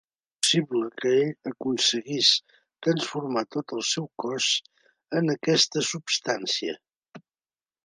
És 0.03 0.37
possible 0.43 0.85
que 1.01 1.11
ell 1.17 1.49
aconseguís 1.51 2.29
transformar 2.87 3.45
tot 3.57 3.75
el 3.79 3.85
seu 3.91 4.09
cos 4.25 4.49
en 5.21 5.33
aquesta 5.37 5.87
substància. 5.93 6.77